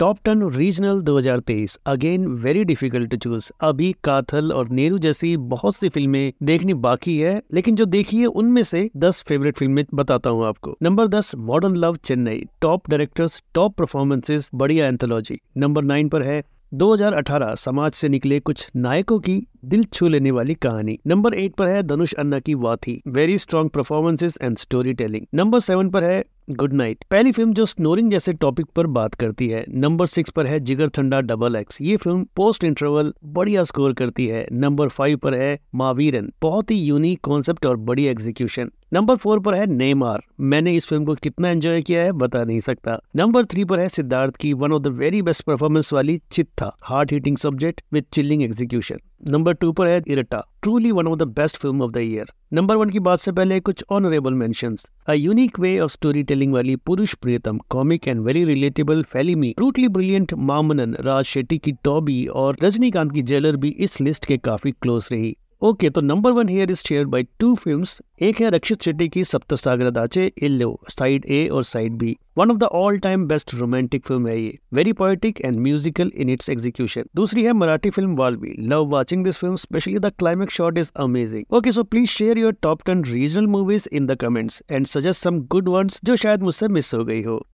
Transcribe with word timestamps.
Top 0.00 0.18
ten 0.24 0.42
regional 0.50 1.00
2023 1.02 1.76
again 1.86 2.26
very 2.42 2.62
difficult 2.64 3.10
to 3.10 3.16
choose 3.16 3.50
अभी 3.60 3.90
काथल 4.04 4.52
और 4.52 4.68
नेहरू 4.68 4.98
जैसी 4.98 5.36
बहुत 5.36 5.74
सी 5.76 5.88
फ़िल्में 5.88 6.32
देखनी 6.42 6.74
बाकी 6.74 7.18
है, 7.18 7.42
लेकिन 7.54 7.76
जो 7.76 7.84
देखी 7.84 8.20
है 8.20 8.26
उनमें 8.26 8.62
से 8.62 8.88
10 8.96 9.22
फेवरेट 9.22 9.58
फ़िल्में 9.58 9.84
बताता 9.94 10.30
हूँ 10.30 10.46
आपको। 10.46 10.76
Number 10.82 11.08
10 11.08 11.34
modern 11.40 11.76
love 11.76 11.96
Chennai 11.96 12.44
top 12.62 12.88
directors 12.90 13.42
top 13.54 13.76
performances 13.78 14.50
बढ़िया 14.54 14.86
एंथोलॉजी 14.86 15.38
नंबर 15.56 15.84
नाइन 15.84 16.08
पर 16.08 16.22
है 16.22 16.42
2018 16.72 17.54
समाज 17.56 17.92
से 17.92 18.08
निकले 18.08 18.40
कुछ 18.40 18.68
नायकों 18.76 19.18
की 19.18 19.40
दिल 19.62 19.84
छू 19.84 20.08
लेने 20.08 20.30
वाली 20.30 20.54
कहानी। 20.54 20.98
नंबर 21.06 21.34
एट 21.34 21.54
पर 21.54 21.68
है 21.68 21.82
धनुष 21.82 22.12
अन्ना 22.14 22.38
की 22.38 22.54
Vaathi. 22.56 23.00
Very 23.08 23.38
strong 23.38 23.70
performances 23.70 24.38
and 24.42 24.56
story 24.56 24.92
telling 24.92 25.26
number 25.34 25.60
seven 25.60 25.90
पर 25.90 26.04
है 26.04 26.22
गुड 26.50 26.72
नाइट। 26.72 27.04
पहली 27.10 27.32
फ़िल्म 27.32 27.52
जो 27.54 27.64
स्नोरिंग 27.66 28.10
जैसे 28.10 28.32
टॉपिक 28.32 28.66
पर 28.66 28.86
बात 28.88 29.14
करती 29.14 29.48
है। 29.48 29.64
नंबर 29.70 30.06
सिक्स 30.06 30.30
पर 30.30 30.46
है 30.46 30.58
जिगर 30.60 30.88
ठंडा 30.88 31.20
डबल 31.20 31.56
एक्स 31.56 31.80
ये 31.82 31.96
फ़िल्म 31.96 32.24
पोस्ट 32.36 32.64
इंटरवल 32.64 33.12
बढ़िया 33.24 33.62
स्कोर 33.62 33.92
करती 33.92 34.26
है। 34.26 34.46
नंबर 34.52 34.88
फाइव 34.88 35.18
पर 35.18 35.34
है 35.34 35.58
मावीरन 35.74 36.30
बहुत 36.42 36.70
ही 36.70 36.76
यूनिक 36.76 37.20
कॉन्सेप्ट 37.20 37.66
और 37.66 37.76
बड़ी 37.76 38.06
एग्जीक्यूशन 38.06 38.70
नंबर 38.92 39.16
फोर 39.16 39.40
पर 39.40 39.54
है 39.54 39.66
नेमार। 39.66 40.22
मैंने 40.40 40.74
इस 40.76 40.86
फ़िल्म 40.86 41.04
को 41.04 41.14
कितना 41.14 41.50
एंजॉय 41.50 41.82
किया 41.82 42.02
है 42.02 42.12
बता 42.12 42.42
नहीं 42.44 42.60
सकता। 42.60 42.98
नंबर 43.16 43.44
थ्री 43.44 43.64
पर 43.64 43.80
है 43.80 43.88
सिद्धार्थ 43.88 44.36
की 44.36 44.52
one 44.52 44.72
of 44.72 44.82
the 44.82 44.86
very 44.96 45.22
best 45.22 45.44
performance 45.44 45.92
वाली 45.92 46.18
Chithha. 46.32 46.76
Heart 46.82 47.12
hitting 47.12 47.36
subject 47.36 47.82
with 47.92 48.04
chilling 48.12 48.42
execution 48.42 48.98
number 49.28 49.52
two 49.52 49.70
पर 49.72 49.86
है 49.86 50.00
Iratta 50.08 50.38
truly 50.62 50.90
one 50.92 51.06
of 51.06 51.18
the 51.18 51.22
best 51.22 51.56
film 51.56 51.82
of 51.82 51.90
the 51.90 51.96
year 51.96 52.30
number 52.52 52.76
one 52.76 52.90
की 52.90 53.00
बात 53.00 53.18
से 53.18 53.32
पहले 53.32 53.58
कुछ 53.60 53.84
honourable 53.90 54.34
mention 54.34 54.76
a 55.08 55.12
unique 55.12 55.60
way 55.60 55.78
of 55.80 55.90
story 55.90 56.22
telling 56.22 56.52
वाली 56.52 56.76
Purusha 56.76 57.14
Pretham 57.14 57.58
comic 57.70 58.08
and 58.08 58.20
very 58.20 58.44
relatable 58.44 59.02
Falimy 59.02 59.54
brutally 59.56 59.88
brilliant 59.88 60.34
Maamannan, 60.34 60.94
Raj 61.00 61.24
Shetty 61.24 61.58
की 61.58 61.72
Toby 61.72 62.24
और 62.26 62.56
रजनीकांत 62.62 63.12
की 63.12 63.22
jailer 63.22 63.56
भी 63.56 63.68
इस 63.68 64.00
लिस्ट 64.00 64.26
के 64.26 64.36
काफ़ी 64.38 64.72
क्लोज 64.72 65.08
रही। 65.12 65.36
ओके 65.62 65.88
तो 65.90 66.00
number 66.00 66.32
one 66.32 66.48
here 66.48 66.70
is 66.70 66.82
share 66.86 67.06
by 67.06 67.22
two 67.38 67.54
films 67.54 68.00
एक 68.22 68.40
है 68.40 68.50
रक्षित 68.50 68.82
शेट्टी 68.82 69.08
की 69.08 69.24
सप्तसागर 69.24 69.90
दाचे 69.90 70.24
इल्लो 70.42 70.80
साइड 70.90 71.24
ए 71.28 71.46
और 71.48 71.64
side 71.64 71.96
B 71.98 72.16
one 72.38 72.50
of 72.50 72.58
the 72.58 72.64
all 72.64 72.98
time 72.98 73.26
best 73.28 73.54
romantic 73.54 74.04
film 74.06 74.28
है 74.28 74.40
ये. 74.40 74.56
Very 74.74 74.92
poetic 74.92 75.40
and 75.40 75.58
musical 75.58 76.12
in 76.14 76.28
its 76.28 76.50
execution 76.50 77.04
दूसरी 77.16 77.44
है 77.44 77.52
Marathi 77.52 77.90
film 77.90 78.16
Vaalvi 78.16 78.54
love 78.60 78.86
watching 78.90 79.24
this 79.24 79.38
film 79.38 79.56
specially 79.56 79.98
the 79.98 80.12
climax 80.18 80.54
shot 80.54 80.78
is 80.78 80.92
amazing 80.96 81.54
okay 81.54 81.72
so 81.72 81.82
please 81.82 82.10
share 82.10 82.38
your 82.38 82.56
top 82.62 82.82
ten 82.86 83.04
regional 83.04 83.46
movies 83.46 83.88
in 83.92 84.06
the 84.06 84.16
comments 84.20 84.62
and 84.70 84.86
suggest 84.86 85.24
some 85.24 85.40
good 85.50 85.68
ones 85.68 86.00
जो 86.04 86.16
शायद 86.16 86.42
मुझसे 86.42 86.68
miss 86.68 86.94
हो 86.94 87.04
गई 87.04 87.22
हो. 87.22 87.40